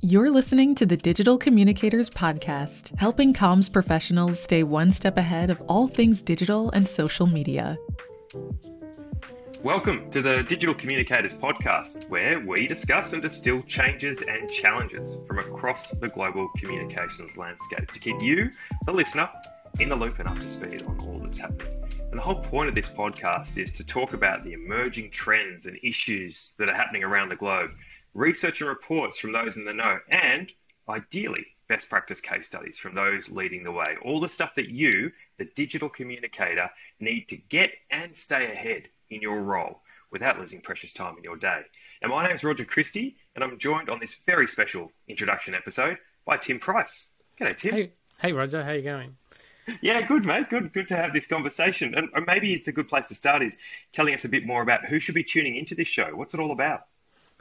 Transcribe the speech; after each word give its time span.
You're 0.00 0.30
listening 0.30 0.76
to 0.76 0.86
the 0.86 0.96
Digital 0.96 1.36
Communicators 1.36 2.08
Podcast, 2.08 2.96
helping 3.00 3.34
comms 3.34 3.70
professionals 3.70 4.38
stay 4.38 4.62
one 4.62 4.92
step 4.92 5.16
ahead 5.16 5.50
of 5.50 5.60
all 5.62 5.88
things 5.88 6.22
digital 6.22 6.70
and 6.70 6.86
social 6.86 7.26
media. 7.26 7.76
Welcome 9.64 10.08
to 10.12 10.22
the 10.22 10.44
Digital 10.44 10.72
Communicators 10.72 11.36
Podcast, 11.36 12.08
where 12.10 12.38
we 12.38 12.68
discuss 12.68 13.12
and 13.12 13.20
distill 13.20 13.60
changes 13.62 14.22
and 14.22 14.48
challenges 14.48 15.18
from 15.26 15.40
across 15.40 15.90
the 15.90 16.06
global 16.06 16.48
communications 16.56 17.36
landscape 17.36 17.90
to 17.90 17.98
keep 17.98 18.22
you, 18.22 18.52
the 18.86 18.92
listener, 18.92 19.28
in 19.80 19.88
the 19.88 19.96
loop 19.96 20.20
and 20.20 20.28
up 20.28 20.36
to 20.36 20.48
speed 20.48 20.82
on 20.82 20.96
all 21.00 21.18
that's 21.18 21.38
happening. 21.38 21.74
And 22.10 22.20
the 22.20 22.22
whole 22.22 22.40
point 22.40 22.68
of 22.68 22.76
this 22.76 22.88
podcast 22.88 23.58
is 23.58 23.72
to 23.74 23.84
talk 23.84 24.12
about 24.12 24.44
the 24.44 24.52
emerging 24.52 25.10
trends 25.10 25.66
and 25.66 25.76
issues 25.82 26.54
that 26.60 26.68
are 26.68 26.74
happening 26.74 27.02
around 27.02 27.30
the 27.30 27.36
globe 27.36 27.70
research 28.14 28.60
and 28.60 28.68
reports 28.68 29.18
from 29.18 29.32
those 29.32 29.56
in 29.56 29.64
the 29.64 29.72
know, 29.72 29.98
and 30.10 30.50
ideally, 30.88 31.46
best 31.68 31.90
practice 31.90 32.20
case 32.20 32.46
studies 32.46 32.78
from 32.78 32.94
those 32.94 33.30
leading 33.30 33.62
the 33.62 33.72
way. 33.72 33.96
All 34.02 34.20
the 34.20 34.28
stuff 34.28 34.54
that 34.54 34.70
you, 34.70 35.12
the 35.36 35.44
digital 35.54 35.88
communicator, 35.88 36.70
need 36.98 37.28
to 37.28 37.36
get 37.36 37.72
and 37.90 38.16
stay 38.16 38.50
ahead 38.50 38.84
in 39.10 39.20
your 39.20 39.42
role 39.42 39.82
without 40.10 40.38
losing 40.38 40.60
precious 40.60 40.92
time 40.92 41.16
in 41.18 41.24
your 41.24 41.36
day. 41.36 41.60
And 42.00 42.10
my 42.10 42.26
name 42.26 42.34
is 42.34 42.42
Roger 42.42 42.64
Christie, 42.64 43.16
and 43.34 43.44
I'm 43.44 43.58
joined 43.58 43.90
on 43.90 44.00
this 44.00 44.14
very 44.26 44.48
special 44.48 44.90
introduction 45.08 45.54
episode 45.54 45.98
by 46.24 46.38
Tim 46.38 46.58
Price. 46.58 47.12
G'day, 47.38 47.56
Tim. 47.56 47.74
Hey, 47.74 47.92
hey 48.18 48.32
Roger, 48.32 48.64
how 48.64 48.72
you 48.72 48.82
going? 48.82 49.16
Yeah, 49.82 50.00
good, 50.06 50.24
mate. 50.24 50.48
Good, 50.48 50.72
good 50.72 50.88
to 50.88 50.96
have 50.96 51.12
this 51.12 51.26
conversation. 51.26 51.94
And 51.94 52.08
maybe 52.26 52.54
it's 52.54 52.68
a 52.68 52.72
good 52.72 52.88
place 52.88 53.08
to 53.08 53.14
start 53.14 53.42
is 53.42 53.58
telling 53.92 54.14
us 54.14 54.24
a 54.24 54.28
bit 54.28 54.46
more 54.46 54.62
about 54.62 54.86
who 54.86 54.98
should 54.98 55.14
be 55.14 55.24
tuning 55.24 55.56
into 55.56 55.74
this 55.74 55.88
show. 55.88 56.10
What's 56.14 56.32
it 56.32 56.40
all 56.40 56.52
about? 56.52 56.86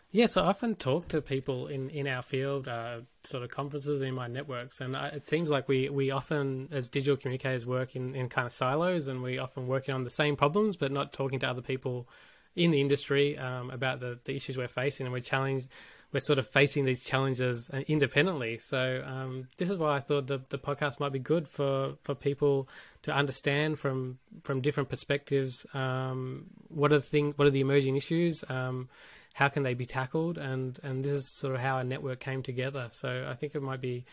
Yes, 0.10 0.38
I 0.38 0.46
often 0.46 0.76
talk 0.76 1.10
to 1.10 1.22
people 1.22 1.68
in, 1.68 1.90
in 1.90 2.08
our 2.08 2.22
field, 2.22 2.68
uh, 2.68 3.02
sort 3.26 3.44
of 3.44 3.50
conferences 3.50 4.02
in 4.02 4.14
my 4.14 4.28
networks, 4.28 4.80
and 4.80 4.96
it 4.96 5.26
seems 5.26 5.50
like 5.50 5.68
we, 5.68 5.90
we 5.90 6.12
often, 6.12 6.70
as 6.72 6.88
digital 6.88 7.18
communicators, 7.18 7.66
work 7.66 7.94
in, 7.94 8.16
in 8.16 8.30
kind 8.30 8.46
of 8.46 8.54
silos, 8.54 9.10
and 9.10 9.22
we 9.22 9.38
often 9.38 9.68
working 9.68 9.94
on 9.94 10.06
the 10.06 10.10
same 10.10 10.38
problems, 10.38 10.78
but 10.78 10.94
not 10.94 11.12
talking 11.12 11.40
to 11.40 11.50
other 11.50 11.62
people 11.62 12.08
in 12.56 12.72
the 12.72 12.80
industry 12.80 13.38
um, 13.38 13.70
about 13.70 14.00
the, 14.00 14.18
the 14.24 14.34
issues 14.34 14.58
we're 14.58 14.70
facing, 14.70 15.06
and 15.06 15.12
we're 15.14 15.20
challenged, 15.20 15.68
we're 16.14 16.20
sort 16.20 16.40
of 16.40 16.48
facing 16.48 16.86
these 16.86 17.04
challenges 17.04 17.70
independently. 17.88 18.58
So 18.58 19.04
um, 19.06 19.50
this 19.58 19.70
is 19.70 19.78
why 19.78 19.98
I 19.98 20.00
thought 20.00 20.28
the, 20.28 20.42
the 20.50 20.58
podcast 20.58 21.00
might 21.00 21.12
be 21.12 21.20
good 21.20 21.48
for, 21.48 21.96
for 22.02 22.16
people 22.16 22.68
to 23.04 23.14
understand 23.14 23.80
from 23.80 24.20
from 24.44 24.62
different 24.62 24.90
perspectives 24.90 25.66
um, 25.74 26.46
what 26.70 26.92
are 26.92 27.00
the 27.00 27.02
thing, 27.02 27.34
what 27.36 27.48
are 27.48 27.52
the 27.52 27.62
emerging 27.62 27.98
issues 27.98 28.44
um, 28.50 28.90
how 29.38 29.48
can 29.48 29.62
they 29.62 29.76
be 29.76 29.86
tackled? 29.86 30.38
And 30.38 30.80
and 30.82 31.06
this 31.06 31.12
is 31.12 31.30
sort 31.38 31.54
of 31.54 31.62
how 31.62 31.78
a 31.78 31.84
network 31.84 32.20
came 32.20 32.42
together. 32.42 32.88
So 32.92 33.28
i 33.30 33.36
think 33.36 33.54
it 33.54 33.62
might 33.62 33.82
be 33.82 34.04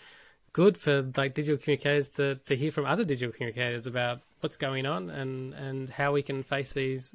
good 0.52 0.78
for 0.78 1.10
like 1.16 1.34
digital 1.34 1.58
communicators 1.58 2.08
to, 2.08 2.36
to 2.46 2.54
hear 2.54 2.70
from 2.70 2.86
other 2.86 3.04
digital 3.04 3.32
communicators 3.32 3.86
about 3.86 4.20
what's 4.40 4.56
going 4.56 4.86
on 4.86 5.10
and 5.10 5.54
and 5.54 5.90
how 5.90 6.12
we 6.12 6.22
can 6.22 6.42
face 6.42 6.72
these 6.72 7.14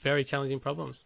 very 0.00 0.24
challenging 0.24 0.60
problems 0.60 1.04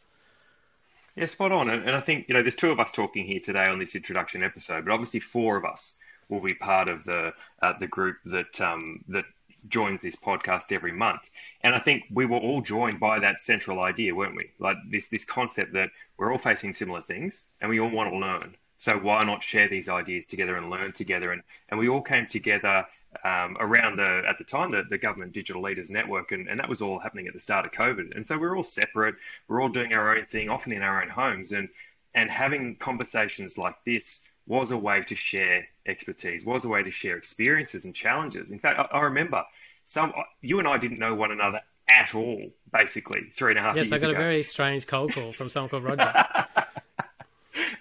yeah 1.16 1.26
spot 1.26 1.52
on 1.52 1.70
and, 1.70 1.86
and 1.86 1.96
i 1.96 2.00
think 2.00 2.26
you 2.28 2.34
know 2.34 2.42
there's 2.42 2.56
two 2.56 2.70
of 2.70 2.80
us 2.80 2.92
talking 2.92 3.24
here 3.24 3.40
today 3.40 3.64
on 3.66 3.78
this 3.78 3.94
introduction 3.94 4.42
episode 4.42 4.84
but 4.84 4.92
obviously 4.92 5.20
four 5.20 5.56
of 5.56 5.64
us 5.64 5.96
will 6.28 6.40
be 6.40 6.54
part 6.54 6.88
of 6.88 7.04
the 7.04 7.32
uh, 7.62 7.72
the 7.80 7.86
group 7.86 8.16
that 8.24 8.60
um, 8.60 9.04
that 9.08 9.24
joins 9.68 10.00
this 10.00 10.16
podcast 10.16 10.72
every 10.72 10.92
month. 10.92 11.30
And 11.62 11.74
I 11.74 11.78
think 11.78 12.04
we 12.10 12.26
were 12.26 12.38
all 12.38 12.62
joined 12.62 12.98
by 12.98 13.18
that 13.18 13.40
central 13.40 13.80
idea, 13.80 14.14
weren't 14.14 14.36
we? 14.36 14.50
Like 14.58 14.76
this 14.88 15.08
this 15.08 15.24
concept 15.24 15.72
that 15.74 15.90
we're 16.16 16.32
all 16.32 16.38
facing 16.38 16.74
similar 16.74 17.02
things 17.02 17.48
and 17.60 17.68
we 17.68 17.80
all 17.80 17.90
want 17.90 18.10
to 18.10 18.18
learn. 18.18 18.56
So 18.78 18.96
why 18.96 19.22
not 19.24 19.42
share 19.42 19.68
these 19.68 19.90
ideas 19.90 20.26
together 20.26 20.56
and 20.56 20.70
learn 20.70 20.92
together? 20.92 21.32
And 21.32 21.42
and 21.68 21.78
we 21.78 21.88
all 21.88 22.02
came 22.02 22.26
together 22.26 22.86
um, 23.24 23.56
around 23.58 23.96
the 23.96 24.22
at 24.28 24.38
the 24.38 24.44
time 24.44 24.70
the, 24.70 24.84
the 24.88 24.98
government 24.98 25.32
digital 25.32 25.60
leaders 25.62 25.90
network 25.90 26.32
and, 26.32 26.48
and 26.48 26.58
that 26.60 26.68
was 26.68 26.80
all 26.80 26.98
happening 26.98 27.26
at 27.26 27.34
the 27.34 27.40
start 27.40 27.66
of 27.66 27.72
COVID. 27.72 28.14
And 28.14 28.26
so 28.26 28.38
we're 28.38 28.56
all 28.56 28.62
separate, 28.62 29.16
we're 29.48 29.60
all 29.60 29.68
doing 29.68 29.92
our 29.94 30.16
own 30.16 30.26
thing, 30.26 30.48
often 30.48 30.72
in 30.72 30.82
our 30.82 31.02
own 31.02 31.08
homes. 31.08 31.52
And 31.52 31.68
and 32.14 32.30
having 32.30 32.76
conversations 32.76 33.58
like 33.58 33.76
this 33.84 34.22
was 34.46 34.72
a 34.72 34.76
way 34.76 35.02
to 35.02 35.14
share 35.14 35.66
expertise, 35.86 36.44
was 36.44 36.64
a 36.64 36.68
way 36.68 36.82
to 36.82 36.90
share 36.90 37.16
experiences 37.16 37.84
and 37.84 37.94
challenges. 37.94 38.50
In 38.50 38.58
fact, 38.58 38.78
I, 38.78 38.98
I 38.98 39.00
remember 39.02 39.44
some 39.84 40.12
you 40.40 40.58
and 40.58 40.68
I 40.68 40.78
didn't 40.78 40.98
know 40.98 41.14
one 41.14 41.32
another 41.32 41.60
at 41.88 42.14
all, 42.14 42.48
basically 42.72 43.30
three 43.34 43.52
and 43.52 43.58
a 43.58 43.62
half. 43.62 43.76
Yes, 43.76 43.92
I 43.92 43.98
got 43.98 44.10
ago. 44.10 44.18
a 44.18 44.22
very 44.22 44.42
strange 44.42 44.86
cold 44.86 45.12
call 45.12 45.32
from 45.32 45.48
someone 45.48 45.70
called 45.70 45.84
Roger. 45.84 46.12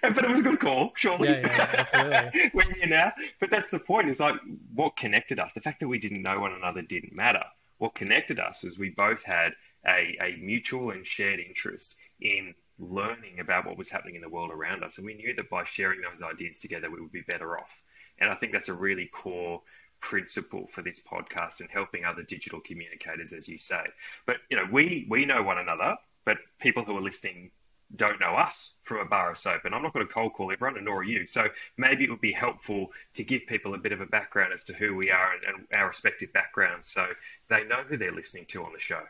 but 0.14 0.24
it 0.24 0.30
was 0.30 0.40
a 0.40 0.42
good 0.42 0.60
call, 0.60 0.92
surely. 0.96 1.28
Yeah, 1.28 1.86
yeah. 1.92 2.30
We're 2.54 2.72
here 2.74 2.86
now. 2.86 3.12
But 3.38 3.50
that's 3.50 3.70
the 3.70 3.78
point. 3.78 4.08
Is 4.08 4.20
like 4.20 4.36
what 4.74 4.96
connected 4.96 5.38
us. 5.38 5.52
The 5.52 5.60
fact 5.60 5.80
that 5.80 5.88
we 5.88 5.98
didn't 5.98 6.22
know 6.22 6.40
one 6.40 6.52
another 6.52 6.82
didn't 6.82 7.14
matter. 7.14 7.44
What 7.78 7.94
connected 7.94 8.38
us 8.38 8.62
was 8.64 8.78
we 8.78 8.90
both 8.90 9.24
had 9.24 9.52
a, 9.86 10.16
a 10.22 10.36
mutual 10.40 10.90
and 10.90 11.06
shared 11.06 11.40
interest 11.40 11.96
in 12.20 12.54
learning 12.78 13.40
about 13.40 13.66
what 13.66 13.76
was 13.76 13.90
happening 13.90 14.14
in 14.14 14.22
the 14.22 14.28
world 14.28 14.50
around 14.50 14.84
us. 14.84 14.98
And 14.98 15.06
we 15.06 15.14
knew 15.14 15.34
that 15.34 15.50
by 15.50 15.64
sharing 15.64 16.00
those 16.00 16.22
ideas 16.22 16.58
together, 16.58 16.90
we 16.90 17.00
would 17.00 17.12
be 17.12 17.22
better 17.22 17.58
off. 17.58 17.82
And 18.18 18.30
I 18.30 18.34
think 18.34 18.52
that's 18.52 18.68
a 18.68 18.74
really 18.74 19.06
core 19.06 19.62
principle 20.00 20.66
for 20.66 20.82
this 20.82 21.00
podcast 21.00 21.60
and 21.60 21.70
helping 21.70 22.04
other 22.04 22.22
digital 22.22 22.60
communicators, 22.60 23.32
as 23.32 23.48
you 23.48 23.58
say. 23.58 23.84
But 24.26 24.36
you 24.50 24.56
know, 24.56 24.66
we 24.70 25.06
we 25.08 25.24
know 25.24 25.42
one 25.42 25.58
another, 25.58 25.96
but 26.24 26.38
people 26.58 26.84
who 26.84 26.96
are 26.96 27.02
listening 27.02 27.50
don't 27.96 28.20
know 28.20 28.34
us 28.34 28.78
from 28.84 28.98
a 28.98 29.04
bar 29.04 29.30
of 29.30 29.38
soap. 29.38 29.64
And 29.64 29.74
I'm 29.74 29.82
not 29.82 29.92
going 29.92 30.06
to 30.06 30.12
cold 30.12 30.34
call 30.34 30.52
everyone, 30.52 30.82
nor 30.84 30.98
are 30.98 31.04
you. 31.04 31.26
So 31.26 31.48
maybe 31.76 32.04
it 32.04 32.10
would 32.10 32.20
be 32.20 32.32
helpful 32.32 32.92
to 33.14 33.24
give 33.24 33.46
people 33.46 33.74
a 33.74 33.78
bit 33.78 33.92
of 33.92 34.00
a 34.00 34.06
background 34.06 34.52
as 34.52 34.64
to 34.64 34.72
who 34.72 34.94
we 34.94 35.10
are 35.10 35.32
and, 35.34 35.42
and 35.44 35.66
our 35.74 35.88
respective 35.88 36.32
backgrounds, 36.32 36.90
so 36.90 37.06
they 37.48 37.64
know 37.64 37.82
who 37.88 37.96
they're 37.96 38.12
listening 38.12 38.46
to 38.46 38.64
on 38.64 38.72
the 38.72 38.80
show. 38.80 39.02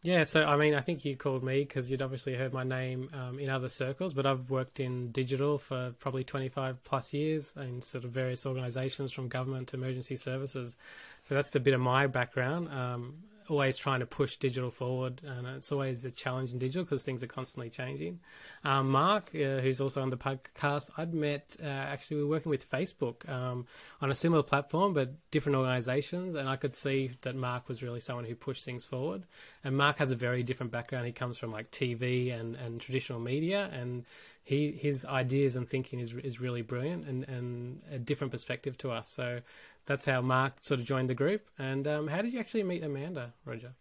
Yeah, 0.00 0.22
so 0.24 0.44
I 0.44 0.56
mean, 0.56 0.74
I 0.74 0.80
think 0.80 1.04
you 1.04 1.16
called 1.16 1.42
me 1.42 1.64
because 1.64 1.90
you'd 1.90 2.02
obviously 2.02 2.34
heard 2.34 2.52
my 2.52 2.62
name 2.62 3.08
um, 3.12 3.40
in 3.40 3.50
other 3.50 3.68
circles, 3.68 4.14
but 4.14 4.26
I've 4.26 4.48
worked 4.48 4.78
in 4.78 5.10
digital 5.10 5.58
for 5.58 5.92
probably 5.98 6.22
25 6.22 6.84
plus 6.84 7.12
years 7.12 7.52
in 7.56 7.82
sort 7.82 8.04
of 8.04 8.12
various 8.12 8.46
organizations 8.46 9.12
from 9.12 9.28
government 9.28 9.68
to 9.68 9.76
emergency 9.76 10.14
services. 10.14 10.76
So 11.24 11.34
that's 11.34 11.54
a 11.56 11.60
bit 11.60 11.74
of 11.74 11.80
my 11.80 12.06
background. 12.06 12.68
Um, 12.72 13.14
always 13.48 13.76
trying 13.76 14.00
to 14.00 14.06
push 14.06 14.36
digital 14.36 14.70
forward, 14.70 15.20
and 15.24 15.46
it's 15.46 15.72
always 15.72 16.04
a 16.04 16.10
challenge 16.10 16.52
in 16.52 16.58
digital 16.58 16.84
because 16.84 17.02
things 17.02 17.22
are 17.22 17.28
constantly 17.28 17.70
changing. 17.70 18.20
Um, 18.64 18.90
Mark, 18.90 19.30
uh, 19.34 19.58
who's 19.58 19.80
also 19.80 20.02
on 20.02 20.10
the 20.10 20.16
podcast, 20.16 20.90
I'd 20.96 21.14
met 21.14 21.56
uh, 21.62 21.66
actually 21.66 22.18
we 22.18 22.22
were 22.24 22.30
working 22.30 22.50
with 22.50 22.70
Facebook 22.70 23.28
um, 23.28 23.66
on 24.00 24.10
a 24.10 24.14
similar 24.14 24.42
platform, 24.42 24.94
but 24.94 25.30
different 25.30 25.56
organisations, 25.56 26.34
and 26.34 26.48
I 26.48 26.56
could 26.56 26.74
see 26.74 27.12
that 27.22 27.34
Mark 27.34 27.68
was 27.68 27.82
really 27.82 28.00
someone 28.00 28.24
who 28.24 28.34
pushed 28.34 28.64
things 28.64 28.84
forward. 28.84 29.24
And 29.64 29.76
Mark 29.76 29.98
has 29.98 30.10
a 30.10 30.16
very 30.16 30.42
different 30.42 30.72
background. 30.72 31.06
He 31.06 31.12
comes 31.12 31.36
from 31.36 31.50
like 31.50 31.70
TV 31.70 32.38
and, 32.38 32.54
and 32.56 32.80
traditional 32.80 33.20
media, 33.20 33.68
and 33.72 34.04
he 34.48 34.72
his 34.72 35.04
ideas 35.04 35.56
and 35.56 35.68
thinking 35.68 36.00
is 36.00 36.14
is 36.24 36.40
really 36.40 36.62
brilliant 36.62 37.06
and, 37.06 37.22
and 37.28 37.82
a 37.92 37.98
different 37.98 38.30
perspective 38.30 38.78
to 38.78 38.90
us. 38.90 39.10
So 39.10 39.40
that's 39.84 40.06
how 40.06 40.22
Mark 40.22 40.54
sort 40.62 40.80
of 40.80 40.86
joined 40.86 41.10
the 41.10 41.14
group. 41.14 41.50
And 41.58 41.86
um, 41.86 42.06
how 42.08 42.22
did 42.22 42.32
you 42.32 42.40
actually 42.40 42.62
meet 42.62 42.82
Amanda, 42.82 43.34
Roger? 43.44 43.74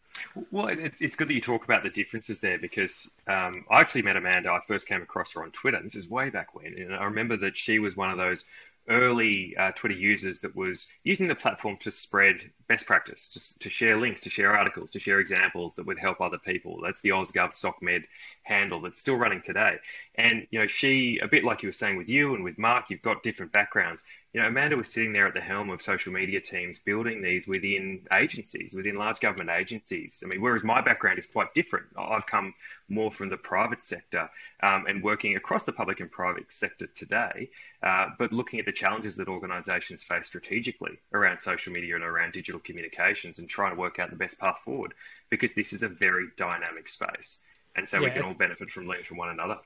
Well, 0.51 0.67
it's, 0.67 1.01
it's 1.01 1.15
good 1.15 1.29
that 1.29 1.35
you 1.35 1.39
talk 1.39 1.63
about 1.63 1.83
the 1.83 1.89
differences 1.89 2.41
there 2.41 2.57
because 2.57 3.09
um, 3.27 3.63
I 3.71 3.79
actually 3.79 4.01
met 4.01 4.17
Amanda. 4.17 4.51
I 4.51 4.59
first 4.67 4.89
came 4.89 5.01
across 5.01 5.33
her 5.35 5.43
on 5.43 5.51
Twitter. 5.51 5.79
This 5.81 5.95
is 5.95 6.09
way 6.09 6.29
back 6.29 6.53
when. 6.53 6.73
And 6.77 6.93
I 6.93 7.05
remember 7.05 7.37
that 7.37 7.55
she 7.55 7.79
was 7.79 7.95
one 7.95 8.11
of 8.11 8.17
those 8.17 8.45
early 8.89 9.55
uh, 9.57 9.71
Twitter 9.71 9.95
users 9.95 10.39
that 10.41 10.55
was 10.55 10.89
using 11.03 11.27
the 11.27 11.35
platform 11.35 11.77
to 11.77 11.91
spread 11.91 12.37
best 12.67 12.85
practice, 12.85 13.29
to, 13.29 13.59
to 13.59 13.69
share 13.69 13.99
links, 13.99 14.21
to 14.21 14.29
share 14.29 14.55
articles, 14.55 14.91
to 14.91 14.99
share 14.99 15.19
examples 15.19 15.75
that 15.75 15.85
would 15.85 15.99
help 15.99 16.21
other 16.21 16.37
people. 16.37 16.79
That's 16.81 17.01
the 17.01 17.09
OzGov 17.09 17.53
SOCMED 17.53 18.03
handle 18.43 18.81
that's 18.81 19.01
still 19.01 19.17
running 19.17 19.41
today. 19.41 19.77
And, 20.15 20.47
you 20.51 20.59
know, 20.59 20.67
she, 20.67 21.19
a 21.21 21.27
bit 21.27 21.43
like 21.43 21.63
you 21.63 21.69
were 21.69 21.73
saying 21.73 21.97
with 21.97 22.09
you 22.09 22.35
and 22.35 22.43
with 22.43 22.57
Mark, 22.57 22.85
you've 22.89 23.01
got 23.01 23.23
different 23.23 23.51
backgrounds. 23.51 24.03
You 24.33 24.41
know, 24.41 24.47
Amanda 24.49 24.75
was 24.75 24.89
sitting 24.89 25.13
there 25.13 25.25
at 25.25 25.33
the 25.33 25.41
helm 25.41 25.69
of 25.69 25.81
social 25.81 26.11
media 26.11 26.41
teams 26.41 26.79
building 26.79 27.21
these 27.21 27.47
within 27.47 28.05
agencies, 28.13 28.73
within 28.73 28.95
large 28.95 29.19
government 29.19 29.49
agencies. 29.49 30.21
I 30.23 30.27
mean, 30.27 30.41
whereas 30.41 30.63
my 30.63 30.81
background 30.81 31.17
is 31.17 31.27
quite 31.27 31.53
different. 31.53 31.87
I've 31.97 32.25
come 32.27 32.53
more 32.89 33.09
from 33.09 33.29
the 33.29 33.37
private 33.37 33.81
sector 33.81 34.29
um, 34.61 34.85
and 34.87 35.01
working 35.01 35.37
across 35.37 35.65
the 35.65 35.71
public 35.71 36.01
and 36.01 36.11
private 36.11 36.51
sector 36.51 36.87
today, 36.87 37.49
uh, 37.81 38.09
but 38.19 38.33
looking 38.33 38.59
at 38.59 38.65
the 38.65 38.71
challenges 38.71 39.15
that 39.15 39.29
organisations 39.29 40.03
face 40.03 40.27
strategically 40.27 40.99
around 41.13 41.39
social 41.39 41.71
media 41.71 41.95
and 41.95 42.03
around 42.03 42.33
digital 42.33 42.59
communications 42.59 43.39
and 43.39 43.49
trying 43.49 43.73
to 43.73 43.79
work 43.79 43.97
out 43.97 44.09
the 44.09 44.15
best 44.15 44.39
path 44.39 44.59
forward 44.63 44.93
because 45.29 45.53
this 45.53 45.71
is 45.71 45.83
a 45.83 45.89
very 45.89 46.27
dynamic 46.35 46.89
space. 46.89 47.41
And 47.75 47.87
so 47.87 47.99
yeah, 47.99 48.05
we 48.05 48.11
can 48.11 48.23
all 48.23 48.33
benefit 48.33 48.71
from 48.71 48.87
learning 48.87 49.05
from 49.05 49.17
one 49.17 49.29
another. 49.29 49.57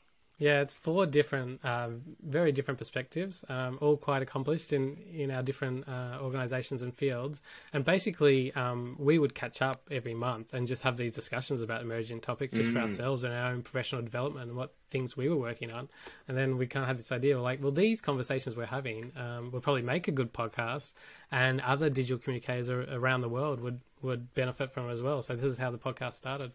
Yeah, 0.42 0.62
it's 0.62 0.74
four 0.74 1.06
different, 1.06 1.64
uh, 1.64 1.90
very 2.20 2.52
different 2.52 2.80
perspectives, 2.80 3.46
um, 3.48 3.78
all 3.80 3.96
quite 3.96 4.24
accomplished 4.24 4.74
in, 4.74 4.98
in 5.14 5.30
our 5.30 5.44
different 5.44 5.88
uh, 5.88 6.18
organisations 6.20 6.82
and 6.82 6.92
fields. 6.96 7.40
And 7.72 7.86
basically, 7.86 8.52
um, 8.56 8.96
we 8.98 9.20
would 9.20 9.36
catch 9.36 9.62
up 9.62 9.88
every 9.92 10.16
month 10.16 10.52
and 10.52 10.68
just 10.68 10.82
have 10.82 10.98
these 10.98 11.12
discussions 11.12 11.62
about 11.62 11.84
emerging 11.84 12.22
topics 12.22 12.56
just 12.56 12.72
mm. 12.72 12.74
for 12.74 12.80
ourselves 12.80 13.24
and 13.24 13.36
our 13.36 13.52
own 13.52 13.62
professional 13.62 14.02
development 14.02 14.48
and 14.48 14.58
what 14.58 14.74
things 14.90 15.16
we 15.16 15.30
were 15.30 15.38
working 15.38 15.72
on. 15.72 15.90
And 16.28 16.36
then 16.36 16.58
we 16.58 16.66
kind 16.66 16.82
of 16.82 16.88
had 16.88 16.98
this 16.98 17.12
idea 17.12 17.40
like, 17.40 17.62
well, 17.62 17.72
these 17.72 18.02
conversations 18.02 18.56
we're 18.56 18.66
having 18.66 19.12
um, 19.16 19.52
will 19.52 19.62
probably 19.62 19.84
make 19.84 20.08
a 20.08 20.12
good 20.12 20.34
podcast, 20.34 20.94
and 21.32 21.62
other 21.62 21.88
digital 21.88 22.18
communicators 22.18 22.68
around 22.68 23.22
the 23.22 23.30
world 23.30 23.60
would, 23.60 23.82
would 24.02 24.34
benefit 24.34 24.72
from 24.72 24.90
it 24.90 24.94
as 24.94 25.04
well. 25.04 25.22
So 25.22 25.36
this 25.36 25.46
is 25.46 25.60
how 25.60 25.70
the 25.70 25.78
podcast 25.78 26.14
started. 26.14 26.54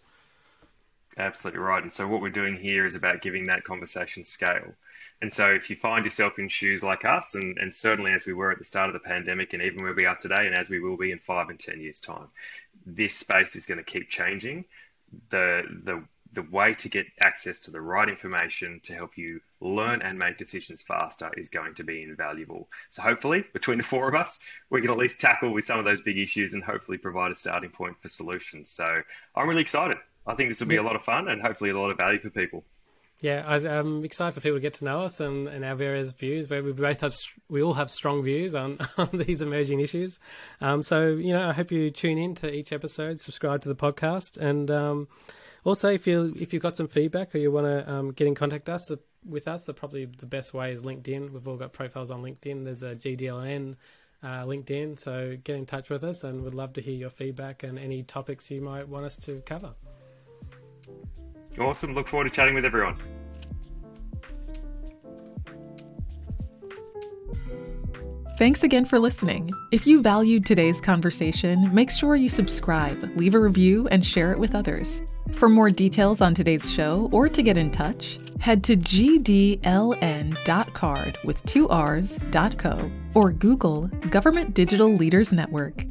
Absolutely 1.18 1.60
right. 1.60 1.82
And 1.82 1.92
so 1.92 2.06
what 2.06 2.20
we're 2.20 2.30
doing 2.30 2.56
here 2.56 2.84
is 2.84 2.94
about 2.94 3.22
giving 3.22 3.46
that 3.46 3.64
conversation 3.64 4.22
scale. 4.22 4.74
And 5.22 5.32
so 5.32 5.50
if 5.50 5.70
you 5.70 5.76
find 5.76 6.04
yourself 6.04 6.38
in 6.38 6.48
shoes 6.48 6.82
like 6.82 7.06
us, 7.06 7.34
and, 7.34 7.56
and 7.56 7.74
certainly 7.74 8.12
as 8.12 8.26
we 8.26 8.34
were 8.34 8.52
at 8.52 8.58
the 8.58 8.64
start 8.64 8.88
of 8.88 8.92
the 8.92 9.00
pandemic, 9.00 9.54
and 9.54 9.62
even 9.62 9.82
where 9.82 9.94
we 9.94 10.04
are 10.04 10.16
today, 10.16 10.46
and 10.46 10.54
as 10.54 10.68
we 10.68 10.78
will 10.78 10.98
be 10.98 11.12
in 11.12 11.18
five 11.18 11.48
and 11.48 11.58
10 11.58 11.80
years' 11.80 12.02
time, 12.02 12.28
this 12.84 13.14
space 13.14 13.56
is 13.56 13.64
going 13.64 13.78
to 13.78 13.84
keep 13.84 14.10
changing. 14.10 14.66
The, 15.30 15.62
the, 15.84 16.04
the 16.34 16.42
way 16.50 16.74
to 16.74 16.88
get 16.90 17.06
access 17.22 17.60
to 17.60 17.70
the 17.70 17.80
right 17.80 18.10
information 18.10 18.78
to 18.84 18.92
help 18.92 19.16
you 19.16 19.40
learn 19.60 20.02
and 20.02 20.18
make 20.18 20.36
decisions 20.36 20.82
faster 20.82 21.30
is 21.38 21.48
going 21.48 21.74
to 21.76 21.84
be 21.84 22.02
invaluable. 22.02 22.68
So 22.90 23.00
hopefully, 23.00 23.46
between 23.54 23.78
the 23.78 23.84
four 23.84 24.06
of 24.06 24.14
us, 24.14 24.40
we 24.68 24.82
can 24.82 24.90
at 24.90 24.98
least 24.98 25.18
tackle 25.18 25.54
with 25.54 25.64
some 25.64 25.78
of 25.78 25.86
those 25.86 26.02
big 26.02 26.18
issues 26.18 26.52
and 26.52 26.62
hopefully 26.62 26.98
provide 26.98 27.32
a 27.32 27.36
starting 27.36 27.70
point 27.70 27.96
for 28.02 28.10
solutions. 28.10 28.70
So 28.70 29.00
I'm 29.34 29.48
really 29.48 29.62
excited. 29.62 29.96
I 30.26 30.34
think 30.34 30.50
this 30.50 30.60
will 30.60 30.66
be 30.66 30.74
yeah. 30.74 30.80
a 30.80 30.82
lot 30.82 30.96
of 30.96 31.04
fun 31.04 31.28
and 31.28 31.40
hopefully 31.40 31.70
a 31.70 31.78
lot 31.78 31.90
of 31.90 31.98
value 31.98 32.20
for 32.20 32.30
people. 32.30 32.64
Yeah, 33.20 33.44
I, 33.46 33.56
am 33.78 34.04
excited 34.04 34.34
for 34.34 34.40
people 34.40 34.58
to 34.58 34.60
get 34.60 34.74
to 34.74 34.84
know 34.84 35.00
us 35.00 35.20
and, 35.20 35.48
and 35.48 35.64
our 35.64 35.74
various 35.74 36.12
views. 36.12 36.50
Where 36.50 36.62
we 36.62 36.72
both 36.72 37.00
have, 37.00 37.14
we 37.48 37.62
all 37.62 37.74
have 37.74 37.90
strong 37.90 38.22
views 38.22 38.54
on, 38.54 38.78
on 38.98 39.08
these 39.12 39.40
emerging 39.40 39.80
issues. 39.80 40.18
Um, 40.60 40.82
so 40.82 41.08
you 41.08 41.32
know, 41.32 41.48
I 41.48 41.52
hope 41.52 41.72
you 41.72 41.90
tune 41.90 42.18
in 42.18 42.34
to 42.36 42.52
each 42.52 42.72
episode, 42.72 43.20
subscribe 43.20 43.62
to 43.62 43.68
the 43.68 43.74
podcast, 43.74 44.36
and 44.36 44.70
um, 44.70 45.08
also 45.64 45.88
if 45.90 46.06
you 46.06 46.34
if 46.38 46.52
you've 46.52 46.62
got 46.62 46.76
some 46.76 46.88
feedback 46.88 47.34
or 47.34 47.38
you 47.38 47.50
want 47.50 47.66
to 47.66 47.90
um, 47.90 48.12
get 48.12 48.26
in 48.26 48.34
contact 48.34 48.68
us 48.68 48.90
uh, 48.90 48.96
with 49.26 49.48
us, 49.48 49.64
the 49.64 49.72
probably 49.72 50.04
the 50.04 50.26
best 50.26 50.52
way 50.52 50.72
is 50.72 50.82
LinkedIn. 50.82 51.32
We've 51.32 51.48
all 51.48 51.56
got 51.56 51.72
profiles 51.72 52.10
on 52.10 52.22
LinkedIn. 52.22 52.64
There's 52.64 52.82
a 52.82 52.94
GDLN 52.94 53.76
uh, 54.22 54.44
LinkedIn, 54.44 55.00
so 55.00 55.38
get 55.42 55.56
in 55.56 55.64
touch 55.64 55.88
with 55.88 56.04
us, 56.04 56.22
and 56.22 56.44
we'd 56.44 56.52
love 56.52 56.74
to 56.74 56.82
hear 56.82 56.94
your 56.94 57.10
feedback 57.10 57.62
and 57.62 57.78
any 57.78 58.02
topics 58.02 58.50
you 58.50 58.60
might 58.60 58.88
want 58.88 59.06
us 59.06 59.16
to 59.24 59.40
cover. 59.46 59.72
Awesome. 61.58 61.94
Look 61.94 62.08
forward 62.08 62.24
to 62.24 62.30
chatting 62.30 62.54
with 62.54 62.64
everyone. 62.64 62.96
Thanks 68.38 68.64
again 68.64 68.84
for 68.84 68.98
listening. 68.98 69.50
If 69.72 69.86
you 69.86 70.02
valued 70.02 70.44
today's 70.44 70.78
conversation, 70.78 71.74
make 71.74 71.90
sure 71.90 72.16
you 72.16 72.28
subscribe, 72.28 73.02
leave 73.16 73.34
a 73.34 73.40
review, 73.40 73.88
and 73.88 74.04
share 74.04 74.30
it 74.30 74.38
with 74.38 74.54
others. 74.54 75.00
For 75.32 75.48
more 75.48 75.70
details 75.70 76.20
on 76.20 76.34
today's 76.34 76.70
show 76.70 77.08
or 77.12 77.30
to 77.30 77.42
get 77.42 77.56
in 77.56 77.70
touch, 77.70 78.18
head 78.38 78.62
to 78.64 78.76
gdln.card 78.76 79.58
with 81.24 81.42
two 81.46 81.66
R's.co 81.70 82.90
or 83.14 83.32
Google 83.32 83.86
Government 84.10 84.52
Digital 84.52 84.92
Leaders 84.92 85.32
Network. 85.32 85.86